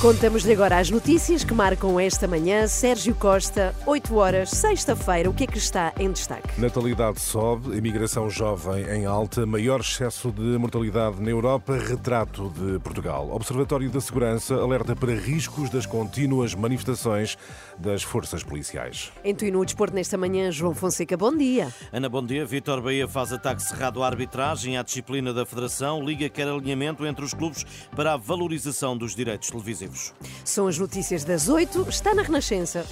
Contamos-lhe 0.00 0.52
agora 0.52 0.78
as 0.78 0.90
notícias 0.90 1.42
que 1.42 1.52
marcam 1.52 1.98
esta 1.98 2.28
manhã. 2.28 2.68
Sérgio 2.68 3.16
Costa, 3.16 3.74
8 3.84 4.14
horas, 4.14 4.50
sexta-feira. 4.50 5.28
O 5.28 5.34
que 5.34 5.42
é 5.42 5.46
que 5.48 5.58
está 5.58 5.92
em 5.98 6.12
destaque? 6.12 6.60
Natalidade 6.60 7.20
sobe, 7.20 7.76
imigração 7.76 8.30
jovem 8.30 8.84
em 8.84 9.06
alta, 9.06 9.44
maior 9.44 9.80
excesso 9.80 10.30
de 10.30 10.56
mortalidade 10.56 11.20
na 11.20 11.30
Europa, 11.30 11.76
retrato 11.76 12.48
de 12.50 12.78
Portugal. 12.78 13.28
Observatório 13.32 13.90
da 13.90 14.00
Segurança 14.00 14.54
alerta 14.54 14.94
para 14.94 15.12
riscos 15.16 15.68
das 15.68 15.84
contínuas 15.84 16.54
manifestações 16.54 17.36
das 17.76 18.04
forças 18.04 18.44
policiais. 18.44 19.10
Em 19.24 19.34
no 19.50 19.64
desporto 19.64 19.96
nesta 19.96 20.16
manhã, 20.16 20.52
João 20.52 20.76
Fonseca, 20.76 21.16
bom 21.16 21.36
dia. 21.36 21.74
Ana, 21.92 22.08
bom 22.08 22.24
dia. 22.24 22.46
Vitor 22.46 22.80
Bahia 22.80 23.08
faz 23.08 23.32
ataque 23.32 23.64
cerrado 23.64 24.00
à 24.04 24.06
arbitragem, 24.06 24.78
à 24.78 24.84
disciplina 24.84 25.34
da 25.34 25.44
Federação, 25.44 26.04
liga 26.04 26.28
quer 26.28 26.46
alinhamento 26.46 27.04
entre 27.04 27.24
os 27.24 27.34
clubes 27.34 27.66
para 27.96 28.12
a 28.12 28.16
valorização 28.16 28.96
dos 28.96 29.12
direitos 29.16 29.50
televisivos. 29.50 29.87
São 30.44 30.66
as 30.66 30.78
notícias 30.78 31.24
das 31.24 31.48
8, 31.48 31.86
está 31.88 32.14
na 32.14 32.22
Renascença. 32.22 32.84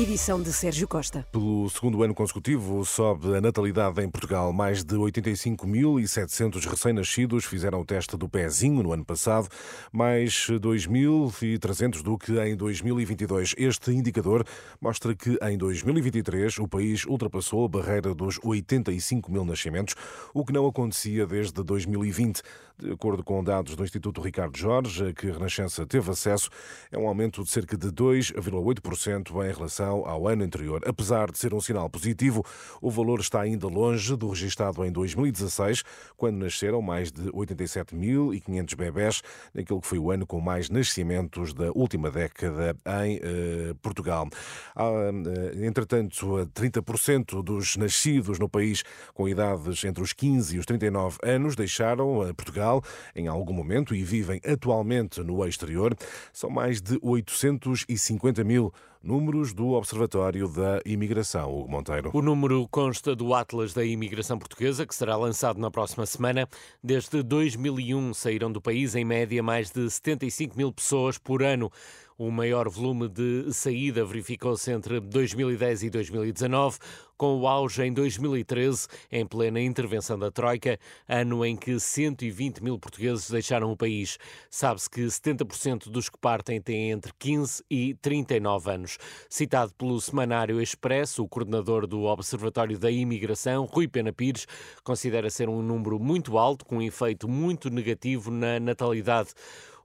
Edição 0.00 0.40
de 0.40 0.52
Sérgio 0.52 0.86
Costa. 0.86 1.26
Pelo 1.32 1.68
segundo 1.70 2.00
ano 2.04 2.14
consecutivo, 2.14 2.84
sobe 2.84 3.34
a 3.34 3.40
natalidade 3.40 4.00
em 4.00 4.08
Portugal. 4.08 4.52
Mais 4.52 4.84
de 4.84 4.94
85.700 4.94 6.64
recém-nascidos 6.66 7.44
fizeram 7.44 7.80
o 7.80 7.84
teste 7.84 8.16
do 8.16 8.28
pezinho 8.28 8.80
no 8.80 8.92
ano 8.92 9.04
passado, 9.04 9.48
mais 9.90 10.46
2.300 10.48 12.00
do 12.02 12.16
que 12.16 12.38
em 12.38 12.54
2022. 12.54 13.56
Este 13.58 13.90
indicador 13.90 14.44
mostra 14.80 15.16
que 15.16 15.36
em 15.42 15.58
2023 15.58 16.58
o 16.58 16.68
país 16.68 17.04
ultrapassou 17.04 17.64
a 17.64 17.68
barreira 17.68 18.14
dos 18.14 18.38
85 18.44 19.32
mil 19.32 19.44
nascimentos, 19.44 19.96
o 20.32 20.44
que 20.44 20.52
não 20.52 20.64
acontecia 20.64 21.26
desde 21.26 21.60
2020. 21.64 22.40
De 22.80 22.92
acordo 22.92 23.24
com 23.24 23.42
dados 23.42 23.74
do 23.74 23.82
Instituto 23.82 24.20
Ricardo 24.20 24.56
Jorge, 24.56 25.12
que 25.12 25.28
a 25.28 25.32
Renascença 25.32 25.84
teve 25.84 26.12
acesso, 26.12 26.48
é 26.92 26.96
um 26.96 27.08
aumento 27.08 27.42
de 27.42 27.50
cerca 27.50 27.76
de 27.76 27.88
2,8% 27.88 29.30
em 29.30 29.52
relação 29.52 30.06
ao 30.06 30.28
ano 30.28 30.44
anterior. 30.44 30.80
Apesar 30.86 31.28
de 31.32 31.38
ser 31.38 31.52
um 31.52 31.60
sinal 31.60 31.90
positivo, 31.90 32.44
o 32.80 32.88
valor 32.88 33.18
está 33.18 33.40
ainda 33.40 33.66
longe 33.66 34.14
do 34.14 34.28
registado 34.28 34.84
em 34.84 34.92
2016, 34.92 35.82
quando 36.16 36.36
nasceram 36.36 36.80
mais 36.80 37.10
de 37.10 37.22
87.500 37.32 38.76
bebés, 38.76 39.22
naquele 39.52 39.80
que 39.80 39.86
foi 39.86 39.98
o 39.98 40.12
ano 40.12 40.24
com 40.24 40.40
mais 40.40 40.70
nascimentos 40.70 41.52
da 41.52 41.72
última 41.72 42.12
década 42.12 42.76
em 43.02 43.18
eh, 43.20 43.74
Portugal. 43.82 44.28
Há, 44.76 44.84
eh, 44.84 45.66
entretanto, 45.66 46.48
30% 46.54 47.42
dos 47.42 47.76
nascidos 47.76 48.38
no 48.38 48.48
país 48.48 48.84
com 49.14 49.28
idades 49.28 49.82
entre 49.82 50.00
os 50.00 50.12
15 50.12 50.54
e 50.54 50.58
os 50.60 50.66
39 50.66 51.18
anos 51.24 51.56
deixaram 51.56 52.24
eh, 52.24 52.32
Portugal 52.68 52.82
em 53.14 53.26
algum 53.26 53.52
momento 53.52 53.94
e 53.94 54.02
vivem 54.02 54.40
atualmente 54.44 55.20
no 55.22 55.44
exterior. 55.46 55.96
São 56.32 56.50
mais 56.50 56.80
de 56.80 56.98
850 57.02 58.44
mil 58.44 58.72
números 59.02 59.52
do 59.52 59.70
Observatório 59.70 60.48
da 60.48 60.80
Imigração, 60.84 61.52
Hugo 61.52 61.70
Monteiro. 61.70 62.10
O 62.12 62.22
número 62.22 62.66
consta 62.68 63.14
do 63.14 63.34
Atlas 63.34 63.72
da 63.72 63.84
Imigração 63.84 64.38
Portuguesa, 64.38 64.86
que 64.86 64.94
será 64.94 65.16
lançado 65.16 65.60
na 65.60 65.70
próxima 65.70 66.06
semana. 66.06 66.48
Desde 66.82 67.22
2001 67.22 68.14
saíram 68.14 68.50
do 68.50 68.60
país, 68.60 68.94
em 68.94 69.04
média, 69.04 69.42
mais 69.42 69.70
de 69.70 69.88
75 69.88 70.56
mil 70.56 70.72
pessoas 70.72 71.18
por 71.18 71.42
ano. 71.42 71.70
O 72.18 72.32
maior 72.32 72.68
volume 72.68 73.08
de 73.08 73.52
saída 73.52 74.04
verificou-se 74.04 74.68
entre 74.72 74.98
2010 74.98 75.84
e 75.84 75.90
2019, 75.90 76.78
com 77.16 77.38
o 77.38 77.46
auge 77.46 77.84
em 77.84 77.92
2013, 77.92 78.88
em 79.12 79.24
plena 79.24 79.60
intervenção 79.60 80.18
da 80.18 80.28
Troika, 80.28 80.80
ano 81.08 81.46
em 81.46 81.56
que 81.56 81.78
120 81.78 82.60
mil 82.60 82.76
portugueses 82.76 83.30
deixaram 83.30 83.70
o 83.70 83.76
país. 83.76 84.18
Sabe-se 84.50 84.90
que 84.90 85.02
70% 85.02 85.90
dos 85.90 86.08
que 86.08 86.18
partem 86.18 86.60
têm 86.60 86.90
entre 86.90 87.12
15 87.20 87.62
e 87.70 87.94
39 87.94 88.68
anos. 88.72 88.87
Citado 89.28 89.74
pelo 89.74 90.00
Semanário 90.00 90.62
Expresso, 90.62 91.24
o 91.24 91.28
coordenador 91.28 91.86
do 91.86 92.04
Observatório 92.04 92.78
da 92.78 92.90
Imigração, 92.90 93.64
Rui 93.66 93.88
Pena 93.88 94.12
Pires, 94.12 94.46
considera 94.84 95.28
ser 95.28 95.48
um 95.48 95.60
número 95.60 95.98
muito 95.98 96.38
alto, 96.38 96.64
com 96.64 96.76
um 96.76 96.82
efeito 96.82 97.28
muito 97.28 97.68
negativo 97.68 98.30
na 98.30 98.60
natalidade. 98.60 99.34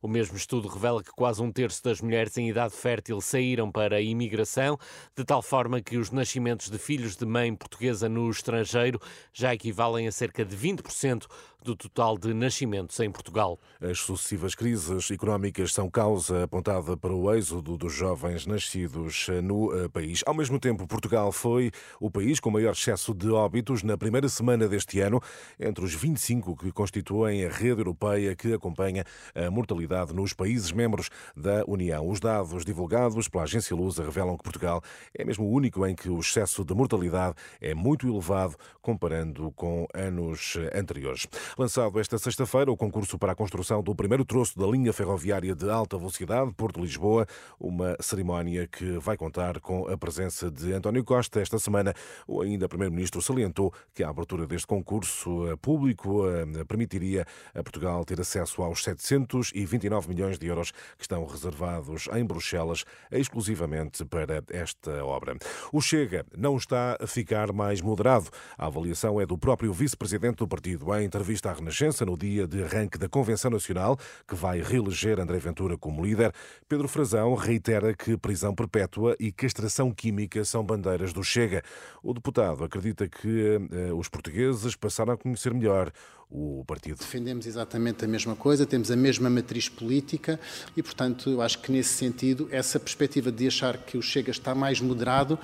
O 0.03 0.07
mesmo 0.09 0.35
estudo 0.35 0.67
revela 0.67 1.01
que 1.01 1.11
quase 1.11 1.41
um 1.41 1.49
terço 1.49 1.81
das 1.81 2.01
mulheres 2.01 2.37
em 2.37 2.49
idade 2.49 2.73
fértil 2.73 3.21
saíram 3.21 3.71
para 3.71 3.95
a 3.95 4.01
imigração, 4.01 4.77
de 5.15 5.23
tal 5.23 5.41
forma 5.41 5.79
que 5.79 5.95
os 5.95 6.11
nascimentos 6.11 6.69
de 6.69 6.77
filhos 6.77 7.15
de 7.15 7.25
mãe 7.25 7.55
portuguesa 7.55 8.09
no 8.09 8.29
estrangeiro 8.29 8.99
já 9.31 9.53
equivalem 9.53 10.05
a 10.05 10.11
cerca 10.11 10.43
de 10.43 10.57
20% 10.57 11.25
do 11.63 11.75
total 11.75 12.17
de 12.17 12.33
nascimentos 12.33 12.99
em 12.99 13.09
Portugal. 13.09 13.57
As 13.81 13.99
sucessivas 13.99 14.53
crises 14.53 15.09
económicas 15.09 15.73
são 15.73 15.89
causa 15.89 16.43
apontada 16.43 16.97
para 16.97 17.13
o 17.13 17.33
êxodo 17.33 17.77
dos 17.77 17.93
jovens 17.93 18.45
nascidos 18.45 19.27
no 19.41 19.73
eh, 19.73 19.87
país. 19.87 20.21
Ao 20.25 20.33
mesmo 20.33 20.59
tempo, 20.59 20.85
Portugal 20.85 21.31
foi 21.31 21.71
o 21.99 22.11
país 22.11 22.39
com 22.39 22.51
maior 22.51 22.73
excesso 22.73 23.13
de 23.13 23.29
óbitos 23.29 23.81
na 23.81 23.97
primeira 23.97 24.27
semana 24.27 24.67
deste 24.67 24.99
ano, 24.99 25.21
entre 25.57 25.85
os 25.85 25.93
25 25.93 26.57
que 26.57 26.71
constituem 26.71 27.45
a 27.45 27.49
rede 27.49 27.79
europeia 27.79 28.35
que 28.35 28.53
acompanha 28.53 29.05
a 29.33 29.49
mortalidade 29.49 30.13
nos 30.13 30.33
países 30.33 30.71
membros 30.71 31.09
da 31.35 31.63
União. 31.65 32.07
Os 32.07 32.19
dados 32.19 32.65
divulgados 32.65 33.29
pela 33.29 33.45
agência 33.45 33.75
Lusa 33.75 34.03
revelam 34.03 34.37
que 34.37 34.43
Portugal 34.43 34.81
é 35.17 35.23
mesmo 35.23 35.45
o 35.45 35.51
único 35.51 35.85
em 35.87 35.95
que 35.95 36.09
o 36.09 36.19
excesso 36.19 36.65
de 36.65 36.73
mortalidade 36.73 37.35
é 37.61 37.73
muito 37.73 38.07
elevado 38.07 38.55
comparando 38.81 39.51
com 39.53 39.87
anos 39.93 40.57
anteriores. 40.73 41.25
Lançado 41.55 41.99
esta 41.99 42.17
sexta-feira 42.17 42.71
o 42.71 42.75
concurso 42.75 43.15
para 43.19 43.33
a 43.33 43.35
construção 43.35 43.83
do 43.83 43.93
primeiro 43.93 44.25
troço 44.25 44.57
da 44.57 44.65
linha 44.65 44.91
ferroviária 44.91 45.53
de 45.53 45.69
alta 45.69 45.95
velocidade 45.95 46.51
Porto-Lisboa, 46.53 47.27
uma 47.59 47.95
cerimónia 47.99 48.65
que 48.65 48.97
vai 48.97 49.15
contar 49.15 49.59
com 49.59 49.87
a 49.87 49.95
presença 49.95 50.49
de 50.49 50.73
António 50.73 51.03
Costa 51.03 51.39
esta 51.39 51.59
semana. 51.59 51.93
O 52.27 52.41
ainda 52.41 52.67
Primeiro-Ministro 52.67 53.21
salientou 53.21 53.71
que 53.93 54.03
a 54.03 54.09
abertura 54.09 54.47
deste 54.47 54.65
concurso 54.65 55.47
eh, 55.47 55.55
público 55.55 56.27
eh, 56.27 56.63
permitiria 56.67 57.23
a 57.53 57.61
Portugal 57.61 58.03
ter 58.03 58.19
acesso 58.19 58.63
aos 58.63 58.83
729 58.83 60.09
milhões 60.09 60.39
de 60.39 60.47
euros 60.47 60.71
que 60.71 61.03
estão 61.03 61.23
reservados 61.23 62.09
em 62.15 62.25
Bruxelas 62.25 62.83
exclusivamente 63.11 64.03
para 64.05 64.43
esta 64.49 65.05
obra. 65.05 65.37
O 65.71 65.79
Chega 65.79 66.25
não 66.35 66.57
está 66.57 66.97
a 66.99 67.05
ficar 67.05 67.53
mais 67.53 67.79
moderado. 67.79 68.31
A 68.57 68.65
avaliação 68.65 69.21
é 69.21 69.25
do 69.27 69.37
próprio 69.37 69.71
vice-presidente 69.71 70.37
do 70.37 70.47
partido. 70.47 70.91
Em 70.95 71.05
entrevista 71.05 71.42
à 71.49 71.53
Renascença 71.53 72.05
no 72.05 72.17
dia 72.17 72.47
de 72.47 72.63
arranque 72.63 72.97
da 72.97 73.09
Convenção 73.09 73.51
Nacional, 73.51 73.97
que 74.27 74.35
vai 74.35 74.61
reeleger 74.61 75.19
André 75.19 75.37
Ventura 75.39 75.77
como 75.77 76.03
líder, 76.03 76.33
Pedro 76.67 76.87
Frazão 76.87 77.35
reitera 77.35 77.93
que 77.93 78.17
prisão 78.17 78.53
perpétua 78.53 79.15
e 79.19 79.31
castração 79.31 79.91
química 79.91 80.43
são 80.45 80.63
bandeiras 80.63 81.13
do 81.13 81.23
Chega. 81.23 81.63
O 82.01 82.13
deputado 82.13 82.63
acredita 82.63 83.07
que 83.07 83.59
eh, 83.71 83.93
os 83.93 84.09
portugueses 84.09 84.75
passaram 84.75 85.13
a 85.13 85.17
conhecer 85.17 85.53
melhor 85.53 85.91
o 86.33 86.63
partido. 86.65 86.97
Defendemos 86.97 87.45
exatamente 87.45 88.03
a 88.03 88.07
mesma 88.07 88.35
coisa, 88.35 88.65
temos 88.65 88.89
a 88.89 88.95
mesma 88.95 89.29
matriz 89.29 89.69
política 89.69 90.39
e, 90.75 90.81
portanto, 90.81 91.29
eu 91.29 91.41
acho 91.41 91.59
que 91.59 91.71
nesse 91.71 91.93
sentido, 91.93 92.47
essa 92.49 92.79
perspectiva 92.79 93.31
de 93.31 93.47
achar 93.47 93.77
que 93.77 93.97
o 93.97 94.01
Chega 94.01 94.31
está 94.31 94.55
mais 94.55 94.81
moderado 94.81 95.37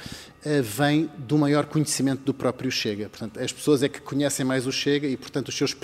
eh, 0.43 0.61
vem 0.61 1.09
do 1.15 1.37
maior 1.37 1.67
conhecimento 1.67 2.23
do 2.23 2.33
próprio 2.33 2.71
Chega. 2.71 3.07
Portanto, 3.07 3.39
as 3.39 3.53
pessoas 3.53 3.83
é 3.83 3.89
que 3.89 4.01
conhecem 4.01 4.43
mais 4.43 4.65
o 4.65 4.71
Chega 4.71 5.07
e, 5.07 5.15
portanto, 5.15 5.49
os 5.49 5.55
seus 5.55 5.75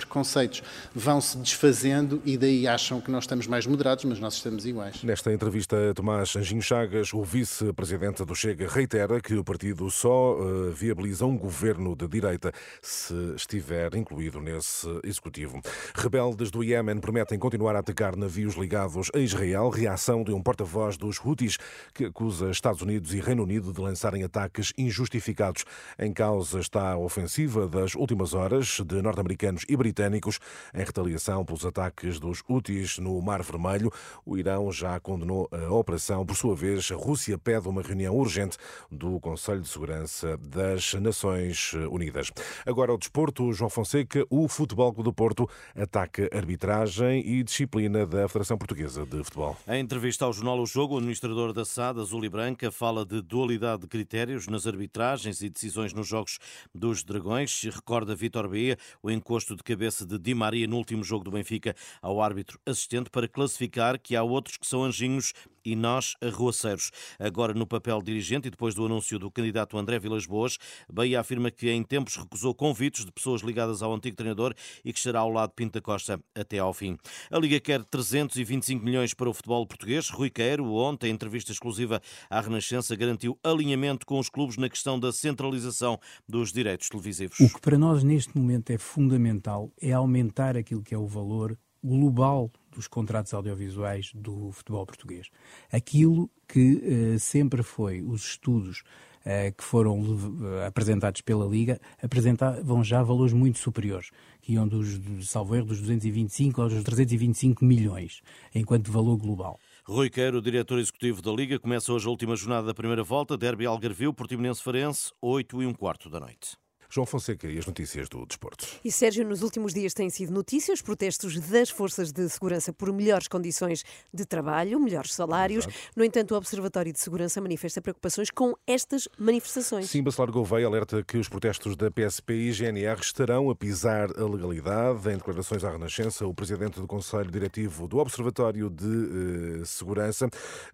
vão 0.93 1.19
se 1.19 1.37
desfazendo 1.37 2.21
e 2.25 2.37
daí 2.37 2.67
acham 2.67 3.01
que 3.01 3.11
nós 3.11 3.23
estamos 3.25 3.47
mais 3.47 3.65
moderados, 3.65 4.05
mas 4.05 4.19
nós 4.19 4.35
estamos 4.35 4.65
iguais. 4.65 5.03
Nesta 5.03 5.33
entrevista 5.33 5.75
Tomás 5.93 6.35
Anjinho 6.35 6.61
Chagas, 6.61 7.13
o 7.13 7.23
vice-presidente 7.23 8.23
do 8.23 8.35
Chega 8.35 8.67
reitera 8.67 9.19
que 9.19 9.35
o 9.35 9.43
partido 9.43 9.89
só 9.91 10.33
uh, 10.33 10.71
viabiliza 10.71 11.25
um 11.25 11.37
governo 11.37 11.95
de 11.95 12.07
direita 12.07 12.51
se 12.81 13.13
estiver 13.35 13.95
incluído 13.95 14.39
nesse 14.39 14.87
executivo. 15.03 15.59
Rebeldes 15.93 16.49
do 16.51 16.63
Iémen 16.63 16.99
prometem 16.99 17.37
continuar 17.37 17.75
a 17.75 17.79
atacar 17.79 18.15
navios 18.15 18.55
ligados 18.55 19.09
a 19.13 19.19
Israel, 19.19 19.69
reação 19.69 20.23
de 20.23 20.31
um 20.31 20.41
porta-voz 20.41 20.97
dos 20.97 21.19
Houthis 21.23 21.57
que 21.93 22.05
acusa 22.05 22.49
Estados 22.49 22.81
Unidos 22.81 23.13
e 23.13 23.19
Reino 23.19 23.43
Unido 23.43 23.73
de 23.73 23.81
lançarem 23.81 24.23
ataques 24.23 24.71
injustificados. 24.77 25.65
Em 25.99 26.13
causa 26.13 26.59
está 26.59 26.91
a 26.91 26.97
ofensiva 26.97 27.67
das 27.67 27.95
últimas 27.95 28.33
horas 28.33 28.79
de 28.85 29.01
norte-americanos 29.01 29.65
e 29.67 29.75
britânicos 29.75 29.94
britânicos 29.95 30.39
em 30.73 30.79
retaliação 30.79 31.45
pelos 31.45 31.65
ataques 31.65 32.19
dos 32.19 32.43
Houthis 32.47 32.99
no 32.99 33.19
Mar 33.21 33.41
Vermelho. 33.41 33.89
O 34.25 34.37
Irão 34.37 34.71
já 34.71 34.99
condenou 34.99 35.47
a 35.51 35.73
operação. 35.73 36.25
Por 36.25 36.35
sua 36.35 36.55
vez, 36.55 36.91
a 36.91 36.95
Rússia 36.95 37.37
pede 37.37 37.69
uma 37.69 37.81
reunião 37.81 38.13
urgente 38.15 38.57
do 38.91 39.19
Conselho 39.21 39.61
de 39.61 39.69
Segurança 39.69 40.37
das 40.37 40.93
Nações 40.95 41.73
Unidas. 41.89 42.29
Agora 42.65 42.93
o 42.93 42.97
desporto, 42.97 43.53
João 43.53 43.69
Fonseca, 43.69 44.25
o 44.29 44.47
Futebol 44.49 44.91
do 44.91 45.13
Porto 45.13 45.49
ataca 45.73 46.29
arbitragem 46.33 47.25
e 47.25 47.41
disciplina 47.43 48.05
da 48.05 48.27
Federação 48.27 48.57
Portuguesa 48.57 49.05
de 49.05 49.23
Futebol. 49.23 49.55
Em 49.67 49.79
entrevista 49.81 50.25
ao 50.25 50.33
jornal 50.33 50.59
O 50.59 50.65
Jogo, 50.65 50.95
o 50.95 50.97
administrador 50.97 51.53
da 51.53 51.63
SAD, 51.63 52.01
Azul 52.01 52.25
e 52.25 52.29
Branca, 52.29 52.69
fala 52.69 53.05
de 53.05 53.21
dualidade 53.21 53.83
de 53.83 53.87
critérios 53.87 54.47
nas 54.47 54.67
arbitragens 54.67 55.41
e 55.41 55.49
decisões 55.49 55.93
nos 55.93 56.07
jogos 56.07 56.37
dos 56.73 57.03
Dragões. 57.03 57.63
Recorda 57.63 58.15
Vitor 58.15 58.49
Bahia 58.49 58.77
o 59.01 59.09
encosto 59.09 59.55
de 59.55 59.63
cabeça 59.63 59.74
de 60.05 60.17
Di 60.17 60.33
Maria 60.33 60.67
no 60.67 60.77
último 60.77 61.03
jogo 61.03 61.23
do 61.23 61.31
Benfica 61.31 61.75
ao 62.01 62.21
árbitro 62.21 62.59
assistente 62.65 63.09
para 63.09 63.27
classificar 63.27 63.99
que 63.99 64.15
há 64.15 64.23
outros 64.23 64.57
que 64.57 64.65
são 64.65 64.83
anjinhos 64.83 65.33
e 65.65 65.75
nós 65.75 66.15
arruaceiros. 66.21 66.91
Agora 67.19 67.53
no 67.53 67.65
papel 67.65 68.01
dirigente 68.01 68.47
e 68.47 68.51
depois 68.51 68.75
do 68.75 68.85
anúncio 68.85 69.17
do 69.17 69.31
candidato 69.31 69.77
André 69.77 69.99
Vilas 69.99 70.25
Boas, 70.25 70.57
Bahia 70.91 71.19
afirma 71.19 71.49
que 71.49 71.69
em 71.69 71.83
tempos 71.83 72.15
recusou 72.15 72.53
convites 72.53 73.05
de 73.05 73.11
pessoas 73.11 73.41
ligadas 73.41 73.81
ao 73.81 73.93
antigo 73.93 74.15
treinador 74.15 74.53
e 74.83 74.93
que 74.93 74.99
estará 74.99 75.19
ao 75.19 75.31
lado 75.31 75.49
de 75.49 75.55
Pinta 75.55 75.81
Costa 75.81 76.19
até 76.35 76.59
ao 76.59 76.73
fim. 76.73 76.97
A 77.31 77.39
Liga 77.39 77.59
quer 77.59 77.83
325 77.83 78.83
milhões 78.83 79.13
para 79.13 79.29
o 79.29 79.33
futebol 79.33 79.65
português. 79.65 80.09
Rui 80.09 80.29
Queiro, 80.29 80.71
ontem, 80.73 81.09
em 81.09 81.13
entrevista 81.13 81.51
exclusiva 81.51 82.01
à 82.29 82.39
Renascença, 82.39 82.95
garantiu 82.95 83.37
alinhamento 83.43 84.05
com 84.05 84.19
os 84.19 84.29
clubes 84.29 84.57
na 84.57 84.69
questão 84.69 84.99
da 84.99 85.11
centralização 85.11 85.99
dos 86.27 86.51
direitos 86.51 86.89
televisivos. 86.89 87.39
O 87.39 87.49
que 87.49 87.61
para 87.61 87.77
nós 87.77 88.03
neste 88.03 88.37
momento 88.37 88.69
é 88.71 88.77
fundamental 88.77 89.71
é 89.81 89.91
aumentar 89.91 90.57
aquilo 90.57 90.83
que 90.83 90.93
é 90.93 90.97
o 90.97 91.07
valor 91.07 91.57
global 91.83 92.51
dos 92.75 92.87
contratos 92.87 93.33
audiovisuais 93.33 94.11
do 94.13 94.51
futebol 94.51 94.85
português. 94.85 95.29
Aquilo 95.71 96.29
que 96.47 97.15
uh, 97.15 97.19
sempre 97.19 97.63
foi 97.63 98.01
os 98.01 98.25
estudos 98.25 98.83
uh, 99.25 99.55
que 99.57 99.63
foram 99.63 99.99
uh, 99.99 100.65
apresentados 100.67 101.21
pela 101.21 101.45
Liga 101.45 101.79
apresentavam 102.01 102.83
já 102.83 103.01
valores 103.01 103.33
muito 103.33 103.57
superiores, 103.57 104.11
que 104.41 104.53
iam 104.53 104.67
dos 104.67 104.99
salvo 105.27 105.55
erro, 105.55 105.67
dos 105.67 105.79
225 105.79 106.61
aos 106.61 106.73
325 106.83 107.63
milhões, 107.65 108.21
enquanto 108.53 108.91
valor 108.91 109.17
global. 109.17 109.59
Rui 109.87 110.09
Queiro, 110.09 110.41
diretor 110.41 110.79
executivo 110.79 111.21
da 111.21 111.31
Liga, 111.31 111.59
começa 111.59 111.93
hoje 111.93 112.07
a 112.07 112.09
última 112.09 112.35
jornada 112.35 112.67
da 112.67 112.73
primeira 112.73 113.03
volta, 113.03 113.37
Derby 113.37 113.65
Algarvio, 113.65 114.13
Portimonense 114.13 114.61
Farense, 114.61 115.11
8 115.21 115.61
e 115.61 115.65
um 115.65 115.73
quarto 115.73 116.09
da 116.09 116.19
noite. 116.19 116.57
João 116.95 117.05
Fonseca 117.05 117.45
e 117.45 117.57
as 117.57 117.65
notícias 117.65 118.07
do 118.07 118.25
desporto. 118.25 118.65
E 118.83 118.89
Sérgio, 118.89 119.27
nos 119.27 119.41
últimos 119.41 119.73
dias 119.73 119.93
têm 119.93 120.09
sido 120.09 120.31
notícias 120.31 120.81
protestos 120.81 121.37
das 121.37 121.69
forças 121.69 122.09
de 122.09 122.29
segurança 122.29 122.71
por 122.71 122.91
melhores 122.93 123.27
condições 123.27 123.83
de 124.13 124.23
trabalho, 124.23 124.79
melhores 124.79 125.13
salários. 125.13 125.67
Exato. 125.67 125.91
No 125.93 126.05
entanto, 126.05 126.33
o 126.33 126.37
Observatório 126.37 126.93
de 126.93 126.99
Segurança 126.99 127.41
manifesta 127.41 127.81
preocupações 127.81 128.31
com 128.31 128.53
estas 128.65 129.09
manifestações. 129.19 129.89
Sim, 129.89 130.03
Bacelar 130.03 130.31
Gouveia 130.31 130.65
alerta 130.65 131.03
que 131.03 131.17
os 131.17 131.27
protestos 131.27 131.75
da 131.75 131.91
PSP 131.91 132.33
e 132.33 132.51
GNR 132.53 133.01
estarão 133.01 133.49
a 133.49 133.55
pisar 133.55 134.17
a 134.17 134.23
legalidade. 134.23 135.09
Em 135.09 135.17
declarações 135.17 135.65
à 135.65 135.71
Renascença, 135.71 136.25
o 136.25 136.33
presidente 136.33 136.79
do 136.79 136.87
Conselho 136.87 137.29
Diretivo 137.29 137.89
do 137.89 137.97
Observatório 137.97 138.69
de 138.69 139.61
eh, 139.61 139.65
Segurança, 139.65 140.29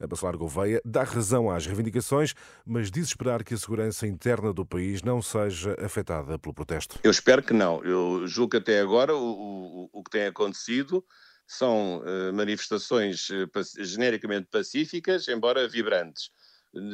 Bacelar 0.08 0.38
Gouveia, 0.38 0.80
dá 0.86 1.04
razão 1.04 1.50
às 1.50 1.66
reivindicações, 1.66 2.36
mas 2.64 2.92
diz 2.92 3.08
esperar 3.08 3.44
que 3.44 3.56
a 3.56 3.58
segurança 3.58 4.06
interna 4.06 4.54
do 4.54 4.64
país 4.64 5.02
não 5.02 5.20
seja 5.20 5.76
afetada 5.84 6.11
afetada 6.12 6.38
pelo 6.38 6.54
protesto? 6.54 7.00
Eu 7.04 7.12
espero 7.12 7.42
que 7.42 7.54
não. 7.54 7.84
Eu 7.84 8.28
julgo 8.28 8.52
que 8.52 8.58
até 8.58 8.82
agora 8.82 9.16
o, 9.16 9.20
o, 9.20 9.90
o 9.94 10.04
que 10.04 10.12
tem 10.12 10.26
acontecido 10.26 11.04
são 11.48 12.00
uh, 12.00 12.34
manifestações 12.34 13.30
uh, 13.30 13.50
genericamente 13.80 14.48
pacíficas, 14.52 15.28
embora 15.28 15.68
vibrantes. 15.68 16.30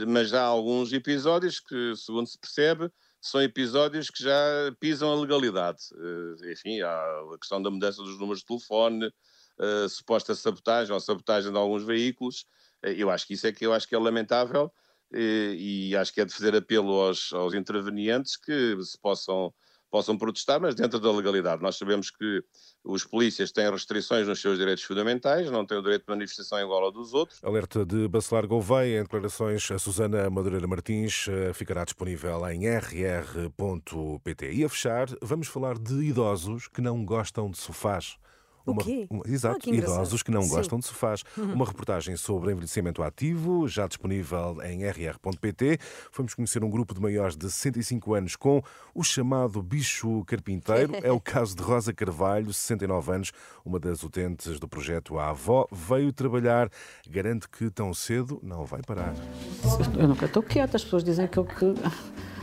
Mas 0.08 0.34
há 0.34 0.44
alguns 0.44 0.92
episódios 0.92 1.60
que, 1.60 1.96
segundo 1.96 2.28
se 2.28 2.40
percebe, 2.40 2.90
são 3.22 3.42
episódios 3.42 4.10
que 4.10 4.24
já 4.24 4.40
pisam 4.80 5.12
a 5.12 5.20
legalidade. 5.20 5.80
Uh, 5.94 6.52
enfim, 6.52 6.82
há 6.82 6.90
a 7.34 7.38
questão 7.40 7.62
da 7.62 7.70
mudança 7.70 8.02
dos 8.02 8.18
números 8.20 8.40
de 8.40 8.46
telefone, 8.46 9.12
suposta 9.90 10.36
sabotagem 10.36 10.94
ou 10.94 11.00
sabotagem 11.00 11.52
de 11.52 11.58
alguns 11.58 11.84
veículos. 11.84 12.46
Eu 12.84 13.10
acho 13.10 13.26
que 13.26 13.34
isso 13.34 13.48
é 13.48 13.52
que 13.52 13.66
eu 13.66 13.74
acho 13.74 13.88
que 13.88 13.96
é 13.96 13.98
lamentável 13.98 14.72
e, 15.14 15.96
acho 15.96 16.14
que 16.14 16.22
é 16.22 16.26
de 16.26 16.34
fazer 16.34 16.56
apelo 16.56 16.92
aos, 16.92 17.32
aos 17.34 17.54
intervenientes 17.54 18.38
que 18.38 18.78
se 18.82 19.00
possam, 19.00 19.54
possam 19.90 20.18
protestar, 20.18 20.60
mas 20.60 20.76
dentro 20.76 21.00
da 21.00 21.12
legalidade. 21.12 21.62
Nós 21.62 21.78
sabemos 21.78 22.12
que 22.12 22.44
os 22.84 23.06
polícias 23.06 23.52
têm 23.52 23.70
restrições 23.70 24.28
nos 24.28 24.42
seus 24.42 24.58
direitos 24.58 24.84
fundamentais, 24.84 25.50
não 25.52 25.66
têm 25.66 25.78
o 25.78 25.82
direito 25.82 26.06
de 26.06 26.10
manifestação 26.10 26.60
igual 26.60 26.84
ao 26.84 26.92
dos 26.92 27.14
outros. 27.14 27.40
Alerta 27.44 27.86
de 27.86 28.08
Bacelar 28.08 28.48
Gouveia, 28.48 29.00
em 29.00 29.04
declarações 29.04 29.70
a 29.72 29.80
Susana 29.80 30.30
Madureira 30.30 30.68
Martins, 30.68 31.28
eh, 31.30 31.54
ficará 31.54 31.84
disponível 31.84 32.48
em 32.50 32.68
rr.pt. 32.68 34.52
E 34.52 34.64
a 34.64 34.70
fechar, 34.70 35.08
vamos 35.22 35.48
falar 35.48 35.78
de 35.78 35.96
idosos 36.04 36.68
que 36.68 36.82
não 36.82 37.06
gostam 37.06 37.50
de 37.50 37.58
sofás. 37.58 38.18
Uma, 38.72 38.82
o 38.82 38.86
quê? 38.86 39.08
Uma, 39.10 39.24
exato, 39.28 39.58
ah, 39.58 39.60
que 39.60 39.72
idosos 39.72 40.24
que 40.24 40.32
não 40.32 40.42
Sim. 40.42 40.50
gostam 40.50 40.80
de 40.80 40.86
sofás. 40.86 41.24
Uhum. 41.38 41.54
Uma 41.54 41.66
reportagem 41.66 42.16
sobre 42.16 42.52
envelhecimento 42.52 43.02
ativo, 43.02 43.68
já 43.68 43.88
disponível 43.88 44.58
em 44.64 44.84
rr.pt. 44.84 45.80
Fomos 46.12 46.34
conhecer 46.34 46.64
um 46.64 46.70
grupo 46.70 46.94
de 46.94 47.02
maiores 47.02 47.36
de 47.36 47.50
65 47.50 48.14
anos 48.14 48.36
com 48.36 48.62
o 48.94 49.04
chamado 49.04 49.62
bicho 49.62 50.24
carpinteiro. 50.26 50.94
é 51.02 51.12
o 51.12 51.20
caso 51.22 51.56
de 51.56 51.64
Rosa 51.64 51.94
Carvalho, 51.94 52.54
69 52.54 53.12
anos, 53.12 53.32
uma 53.66 53.80
das 53.80 54.04
utentes 54.04 54.60
do 54.60 54.68
projeto 54.68 55.18
A 55.18 55.30
Avó. 55.30 55.68
Veio 55.72 56.12
trabalhar, 56.12 56.70
garante 57.10 57.48
que 57.50 57.70
tão 57.70 57.94
cedo 57.94 58.40
não 58.44 58.66
vai 58.66 58.82
parar. 58.82 59.14
Eu 59.98 60.08
nunca 60.08 60.26
estou 60.26 60.44
quieta, 60.44 60.78
as 60.78 60.84
pessoas 60.84 61.04
dizem 61.04 61.28
que 61.28 61.38
eu 61.38 61.46
que 61.46 61.74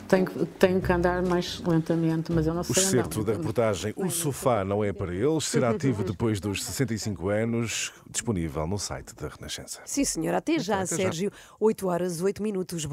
tenho, 0.09 0.47
tenho 0.59 0.81
que 0.81 0.93
andar 0.93 1.23
mais 1.23 1.61
lentamente, 1.61 2.33
mas 2.33 2.47
eu 2.47 2.55
não 2.55 2.62
sei. 2.62 2.83
O 2.83 2.87
certo 2.87 3.25
da 3.25 3.33
reportagem 3.33 3.93
O 3.97 4.11
Sofá 4.11 4.65
Não 4.65 4.85
É 4.85 4.93
Para 4.93 5.15
Eles 5.15 5.45
será 5.45 5.71
ativo 5.71 6.03
depois 6.05 6.41
dos 6.41 6.65
65 6.65 7.29
anos, 7.29 7.93
disponível 8.09 8.67
no 8.67 8.79
site 8.79 9.15
da 9.15 9.29
Renascença. 9.29 9.81
Sim, 9.85 10.05
senhora. 10.05 10.39
Até 10.39 10.59
já, 10.59 10.77
Até 10.83 10.97
Sérgio. 10.97 11.31
Já. 11.31 11.55
8 11.61 11.87
horas, 11.89 12.21
8 12.21 12.43
minutos. 12.43 12.85